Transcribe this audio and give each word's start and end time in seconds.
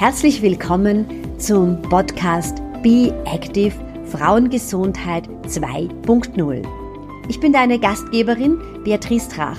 Herzlich 0.00 0.40
willkommen 0.40 1.04
zum 1.36 1.82
Podcast 1.82 2.62
Be 2.82 3.12
Active 3.26 3.74
Frauengesundheit 4.06 5.28
2.0. 5.46 6.66
Ich 7.28 7.38
bin 7.38 7.52
deine 7.52 7.78
Gastgeberin 7.78 8.58
Beatrice 8.82 9.28
Trach. 9.28 9.58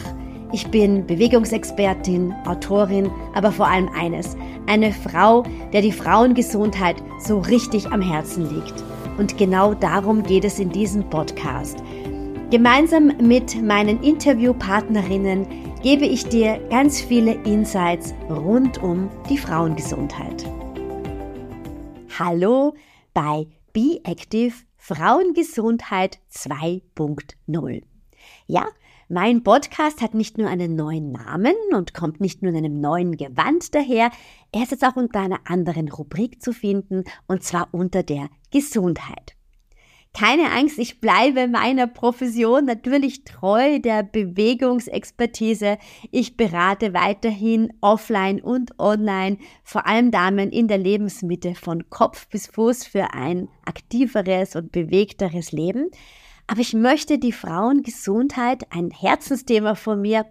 Ich 0.52 0.66
bin 0.70 1.06
Bewegungsexpertin, 1.06 2.34
Autorin, 2.48 3.12
aber 3.36 3.52
vor 3.52 3.68
allem 3.68 3.88
eines, 3.90 4.36
eine 4.66 4.92
Frau, 4.92 5.44
der 5.74 5.84
die 5.84 5.92
Frauengesundheit 5.92 6.96
so 7.20 7.38
richtig 7.38 7.92
am 7.92 8.02
Herzen 8.02 8.52
liegt. 8.52 8.84
Und 9.20 9.38
genau 9.38 9.76
darum 9.76 10.24
geht 10.24 10.44
es 10.44 10.58
in 10.58 10.72
diesem 10.72 11.08
Podcast. 11.08 11.84
Gemeinsam 12.50 13.12
mit 13.22 13.62
meinen 13.62 14.02
Interviewpartnerinnen 14.02 15.46
gebe 15.84 16.06
ich 16.06 16.26
dir 16.26 16.60
ganz 16.70 17.02
viele 17.02 17.34
Insights 17.44 18.14
rund 18.30 18.82
um 18.84 19.10
die 19.30 19.38
Frauengesundheit. 19.38 20.46
Hallo 22.20 22.76
bei 23.16 23.48
Be 23.74 24.00
Active 24.04 24.54
Frauengesundheit 24.78 26.20
2.0. 26.32 27.82
Ja, 28.46 28.68
mein 29.10 29.42
Podcast 29.44 30.02
hat 30.02 30.14
nicht 30.14 30.38
nur 30.38 30.50
einen 30.50 30.76
neuen 30.76 31.12
Namen 31.12 31.56
und 31.74 31.96
kommt 31.96 32.22
nicht 32.22 32.44
nur 32.44 32.52
in 32.52 32.58
einem 32.58 32.80
neuen 32.80 33.18
Gewand 33.18 33.74
daher, 33.74 34.12
er 34.52 34.64
ist 34.64 34.72
jetzt 34.72 34.86
auch 34.86 34.96
unter 34.96 35.20
einer 35.20 35.40
anderen 35.46 35.90
Rubrik 35.90 36.44
zu 36.44 36.54
finden 36.54 37.06
und 37.28 37.44
zwar 37.44 37.70
unter 37.72 38.04
der 38.04 38.30
Gesundheit. 38.52 39.36
Keine 40.14 40.52
Angst, 40.52 40.78
ich 40.78 41.00
bleibe 41.00 41.48
meiner 41.48 41.88
Profession 41.88 42.66
natürlich 42.66 43.24
treu 43.24 43.80
der 43.80 44.04
Bewegungsexpertise. 44.04 45.78
Ich 46.12 46.36
berate 46.36 46.94
weiterhin 46.94 47.74
offline 47.80 48.42
und 48.42 48.78
online, 48.78 49.38
vor 49.64 49.88
allem 49.88 50.12
Damen 50.12 50.52
in 50.52 50.68
der 50.68 50.78
Lebensmitte 50.78 51.56
von 51.56 51.90
Kopf 51.90 52.28
bis 52.28 52.48
Fuß 52.48 52.86
für 52.86 53.14
ein 53.14 53.48
aktiveres 53.66 54.58
und 54.58 54.74
bewegteres 54.74 55.54
Leben. 55.54 55.90
Aber 56.46 56.60
ich 56.60 56.74
möchte 56.74 57.18
die 57.18 57.32
Frauengesundheit, 57.32 58.66
ein 58.70 58.92
Herzensthema 58.92 59.76
von 59.76 60.02
mir, 60.02 60.26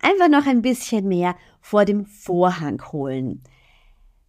einfach 0.00 0.28
noch 0.28 0.46
ein 0.46 0.62
bisschen 0.62 1.06
mehr 1.06 1.36
vor 1.60 1.84
dem 1.84 2.06
Vorhang 2.06 2.82
holen. 2.90 3.44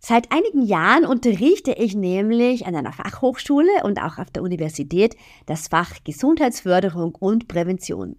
Seit 0.05 0.33
einigen 0.33 0.63
Jahren 0.63 1.05
unterrichte 1.05 1.71
ich 1.71 1.95
nämlich 1.95 2.67
an 2.67 2.75
einer 2.75 2.91
Fachhochschule 2.91 3.69
und 3.85 4.01
auch 4.01 4.17
auf 4.17 4.29
der 4.29 4.43
Universität 4.43 5.15
das 5.45 5.69
Fach 5.69 5.93
Gesundheitsförderung 6.03 7.15
und 7.15 7.47
Prävention. 7.47 8.17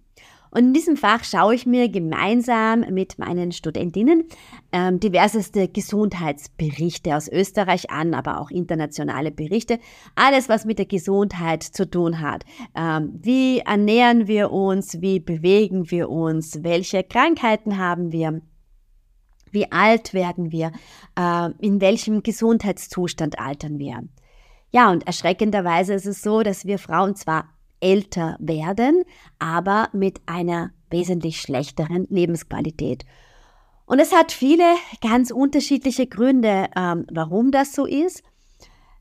Und 0.49 0.59
in 0.59 0.73
diesem 0.73 0.97
Fach 0.97 1.23
schaue 1.23 1.53
ich 1.53 1.67
mir 1.67 1.87
gemeinsam 1.87 2.79
mit 2.89 3.19
meinen 3.19 3.51
Studentinnen 3.51 4.23
ähm, 4.71 4.99
diverseste 4.99 5.67
Gesundheitsberichte 5.67 7.15
aus 7.15 7.27
Österreich 7.27 7.91
an, 7.91 8.15
aber 8.15 8.41
auch 8.41 8.49
internationale 8.49 9.29
Berichte. 9.29 9.77
Alles, 10.15 10.49
was 10.49 10.65
mit 10.65 10.79
der 10.79 10.87
Gesundheit 10.87 11.61
zu 11.61 11.87
tun 11.87 12.19
hat. 12.19 12.45
Ähm, 12.73 13.19
wie 13.21 13.59
ernähren 13.59 14.27
wir 14.27 14.51
uns? 14.51 15.01
Wie 15.01 15.19
bewegen 15.19 15.91
wir 15.91 16.09
uns? 16.09 16.63
Welche 16.63 17.03
Krankheiten 17.03 17.77
haben 17.77 18.11
wir? 18.11 18.41
Wie 19.55 19.71
alt 19.71 20.13
werden 20.13 20.51
wir? 20.51 20.73
Äh, 21.17 21.49
in 21.59 21.79
welchem 21.79 22.21
Gesundheitszustand 22.21 23.39
altern 23.39 23.79
wir? 23.79 24.03
Ja, 24.71 24.91
und 24.91 25.07
erschreckenderweise 25.07 25.93
ist 25.93 26.05
es 26.05 26.21
so, 26.21 26.43
dass 26.43 26.65
wir 26.65 26.77
Frauen 26.77 27.15
zwar 27.15 27.45
älter 27.79 28.35
werden, 28.39 29.03
aber 29.39 29.87
mit 29.93 30.19
einer 30.25 30.71
wesentlich 30.89 31.39
schlechteren 31.39 32.05
Lebensqualität. 32.09 33.05
Und 33.85 33.99
es 33.99 34.11
hat 34.11 34.33
viele 34.33 34.75
ganz 35.01 35.31
unterschiedliche 35.31 36.05
Gründe, 36.05 36.67
ähm, 36.75 37.07
warum 37.09 37.51
das 37.51 37.73
so 37.73 37.85
ist. 37.85 38.23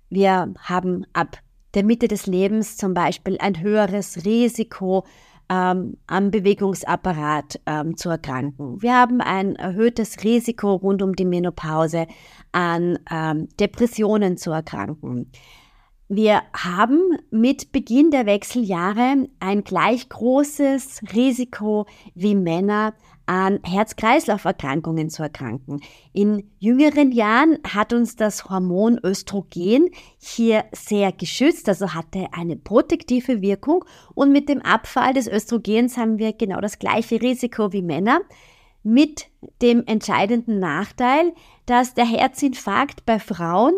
Wir 0.09 0.55
haben 0.61 1.05
ab 1.15 1.39
der 1.75 1.83
Mitte 1.83 2.07
des 2.07 2.27
Lebens 2.27 2.77
zum 2.77 2.95
Beispiel 2.95 3.39
ein 3.41 3.61
höheres 3.61 4.25
Risiko 4.25 5.05
ähm, 5.49 5.97
am 6.07 6.31
Bewegungsapparat 6.31 7.61
ähm, 7.67 7.97
zu 7.97 8.09
erkranken. 8.09 8.81
Wir 8.83 8.95
haben 8.95 9.21
ein 9.21 9.57
erhöhtes 9.57 10.25
Risiko 10.25 10.75
rund 10.75 11.03
um 11.03 11.15
die 11.15 11.25
Menopause 11.25 12.07
an 12.53 12.99
ähm, 13.11 13.49
Depressionen 13.59 14.37
zu 14.37 14.51
erkranken. 14.51 15.31
Wir 16.09 16.43
haben 16.53 17.01
mit 17.31 17.73
Beginn 17.73 18.11
der 18.11 18.27
Wechseljahre 18.27 19.27
ein 19.41 19.65
gleich 19.65 20.07
großes 20.11 21.01
Risiko 21.15 21.87
wie 22.15 22.35
Männer 22.35 22.93
an 23.25 23.59
Herz-Kreislauf-Erkrankungen 23.65 25.09
zu 25.09 25.23
erkranken. 25.23 25.81
In 26.13 26.51
jüngeren 26.59 27.11
Jahren 27.11 27.59
hat 27.67 27.95
uns 27.95 28.17
das 28.17 28.51
Hormon 28.51 29.01
Östrogen 29.03 29.89
hier 30.19 30.67
sehr 30.73 31.11
geschützt, 31.11 31.71
also 31.71 31.95
hatte 31.95 32.27
eine 32.33 32.57
protektive 32.57 33.41
Wirkung 33.41 33.87
und 34.15 34.31
mit 34.31 34.51
dem 34.51 34.61
Abfall 34.61 35.15
des 35.15 35.27
Östrogens 35.27 35.97
haben 35.97 36.19
wir 36.19 36.35
genau 36.35 36.61
das 36.61 36.79
gleiche 36.79 37.23
Risiko 37.23 37.73
wie 37.73 37.83
Männer 37.83 38.21
mit 38.83 39.29
dem 39.63 39.85
entscheidenden 39.87 40.59
Nachteil, 40.59 41.33
dass 41.65 41.95
der 41.95 42.05
Herzinfarkt 42.05 43.07
bei 43.07 43.19
Frauen 43.19 43.73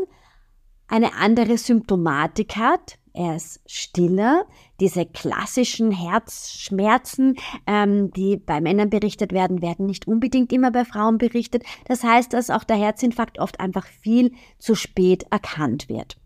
eine 0.88 1.14
andere 1.14 1.58
Symptomatik 1.58 2.56
hat, 2.56 2.98
er 3.16 3.36
ist 3.36 3.60
stiller. 3.66 4.44
Diese 4.78 5.06
klassischen 5.06 5.90
Herzschmerzen, 5.90 7.36
ähm, 7.66 8.10
die 8.12 8.36
bei 8.36 8.60
Männern 8.60 8.90
berichtet 8.90 9.32
werden, 9.32 9.62
werden 9.62 9.86
nicht 9.86 10.06
unbedingt 10.06 10.52
immer 10.52 10.70
bei 10.70 10.84
Frauen 10.84 11.16
berichtet. 11.16 11.64
Das 11.86 12.04
heißt, 12.04 12.34
dass 12.34 12.50
auch 12.50 12.62
der 12.62 12.76
Herzinfarkt 12.76 13.38
oft 13.38 13.58
einfach 13.58 13.86
viel 13.86 14.32
zu 14.58 14.74
spät 14.74 15.24
erkannt 15.30 15.88
wird. 15.88 16.18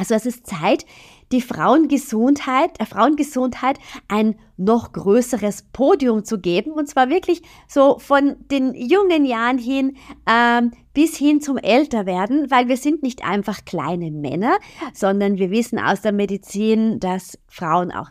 Also 0.00 0.14
es 0.14 0.24
ist 0.24 0.46
Zeit, 0.46 0.86
die 1.30 1.42
Frauengesundheit, 1.42 2.78
der 2.80 2.86
Frauengesundheit 2.86 3.78
ein 4.08 4.34
noch 4.56 4.92
größeres 4.92 5.66
Podium 5.74 6.24
zu 6.24 6.40
geben. 6.40 6.72
Und 6.72 6.88
zwar 6.88 7.10
wirklich 7.10 7.42
so 7.68 7.98
von 7.98 8.36
den 8.50 8.74
jungen 8.74 9.26
Jahren 9.26 9.58
hin 9.58 9.98
ähm, 10.26 10.70
bis 10.94 11.18
hin 11.18 11.42
zum 11.42 11.58
Älterwerden, 11.58 12.50
weil 12.50 12.68
wir 12.68 12.78
sind 12.78 13.02
nicht 13.02 13.22
einfach 13.26 13.66
kleine 13.66 14.10
Männer, 14.10 14.56
sondern 14.94 15.36
wir 15.36 15.50
wissen 15.50 15.78
aus 15.78 16.00
der 16.00 16.12
Medizin, 16.12 16.98
dass 16.98 17.38
Frauen 17.46 17.92
auch 17.92 18.08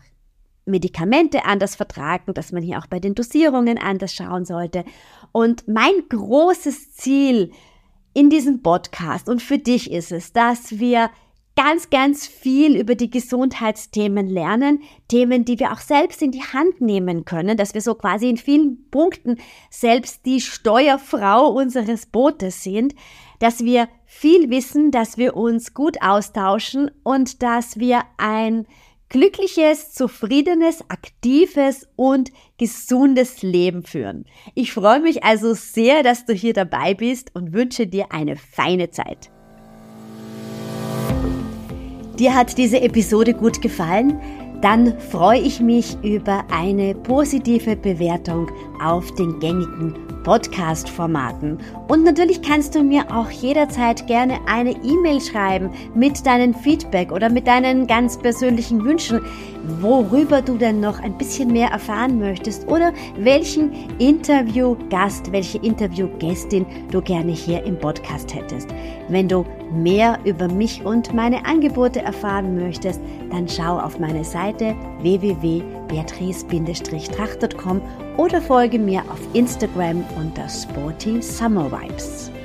Medikamente 0.66 1.46
anders 1.46 1.76
vertragen, 1.76 2.36
dass 2.36 2.52
man 2.52 2.62
hier 2.62 2.78
auch 2.78 2.86
bei 2.86 3.00
den 3.00 3.16
Dosierungen 3.16 3.80
anders 3.80 4.14
schauen 4.14 4.46
sollte. 4.46 4.86
Und 5.32 5.68
mein 5.68 6.04
großes 6.08 6.94
Ziel 6.94 7.52
in 8.14 8.30
diesem 8.30 8.62
Podcast 8.62 9.28
und 9.28 9.42
für 9.42 9.58
dich 9.58 9.90
ist 9.90 10.12
es, 10.12 10.34
dass 10.34 10.78
wir 10.78 11.10
ganz, 11.62 11.90
ganz 11.90 12.26
viel 12.26 12.78
über 12.78 12.96
die 12.96 13.10
Gesundheitsthemen 13.10 14.28
lernen, 14.28 14.82
Themen, 15.10 15.44
die 15.44 15.60
wir 15.60 15.74
auch 15.74 15.80
selbst 15.80 16.22
in 16.22 16.32
die 16.32 16.42
Hand 16.42 16.80
nehmen 16.80 17.26
können, 17.26 17.58
dass 17.58 17.74
wir 17.74 17.82
so 17.82 17.96
quasi 17.96 18.30
in 18.30 18.38
vielen 18.38 18.90
Punkten 18.92 19.36
selbst 19.70 20.26
die 20.26 20.40
Steuerfrau 20.40 21.50
unseres 21.50 22.06
Bootes 22.06 22.64
sind, 22.64 22.96
dass 23.40 23.66
wir 23.66 23.90
viel 24.06 24.50
wissen, 24.50 24.92
dass 24.92 25.18
wir 25.18 25.36
uns 25.36 25.74
gut 25.74 26.02
austauschen 26.02 26.92
und 27.04 27.44
dass 27.44 27.78
wir 27.78 28.04
ein 28.16 28.66
glückliches, 29.10 29.92
zufriedenes, 29.92 30.90
aktives 30.90 31.90
und 31.98 32.32
gesundes 32.58 33.42
Leben 33.42 33.84
führen. 33.84 34.24
Ich 34.56 34.72
freue 34.72 35.02
mich 35.02 35.26
also 35.26 35.54
sehr, 35.56 36.04
dass 36.04 36.26
du 36.26 36.32
hier 36.32 36.54
dabei 36.54 36.94
bist 36.94 37.36
und 37.36 37.52
wünsche 37.52 37.86
dir 37.86 38.14
eine 38.14 38.38
feine 38.38 38.92
Zeit. 38.92 39.30
Dir 42.20 42.36
hat 42.36 42.58
diese 42.58 42.82
Episode 42.82 43.34
gut 43.34 43.62
gefallen? 43.62 44.20
Dann 44.62 45.00
freue 45.00 45.40
ich 45.40 45.62
mich 45.62 45.96
über 46.04 46.44
eine 46.52 46.94
positive 46.94 47.78
Bewertung 47.78 48.52
auf 48.84 49.10
den 49.16 49.40
gängigen 49.40 49.94
Podcast-Formaten. 50.26 51.60
Und 51.90 52.04
natürlich 52.04 52.44
kannst 52.44 52.76
du 52.76 52.84
mir 52.84 53.06
auch 53.12 53.32
jederzeit 53.32 54.06
gerne 54.06 54.38
eine 54.46 54.74
E-Mail 54.84 55.20
schreiben 55.20 55.72
mit 55.96 56.24
deinem 56.24 56.54
Feedback 56.54 57.12
oder 57.12 57.30
mit 57.30 57.48
deinen 57.48 57.88
ganz 57.88 58.16
persönlichen 58.16 58.86
Wünschen, 58.86 59.22
worüber 59.82 60.44
du 60.44 60.56
denn 60.56 60.80
noch 60.80 61.00
ein 61.00 61.18
bisschen 61.18 61.52
mehr 61.52 61.70
erfahren 61.70 62.20
möchtest 62.20 62.68
oder 62.68 62.94
welchen 63.18 63.72
Interviewgast, 63.98 65.32
welche 65.32 65.58
Interviewgästin 65.58 66.68
du 66.92 67.02
gerne 67.02 67.32
hier 67.32 67.64
im 67.64 67.80
Podcast 67.80 68.36
hättest. 68.36 68.70
Wenn 69.08 69.28
du 69.28 69.44
mehr 69.74 70.20
über 70.26 70.48
mich 70.48 70.86
und 70.86 71.16
meine 71.16 71.44
Angebote 71.44 72.02
erfahren 72.02 72.56
möchtest, 72.56 73.02
dann 73.32 73.48
schau 73.48 73.80
auf 73.80 73.98
meine 74.00 74.24
Seite 74.24 74.76
www.beatrice-tracht.com 75.02 77.82
oder 78.18 78.42
folge 78.42 78.78
mir 78.78 79.02
auf 79.10 79.22
Instagram 79.34 80.04
unter 80.20 80.48
Sporty 80.50 81.20
Summer 81.22 81.72
Vibes. 81.80 82.39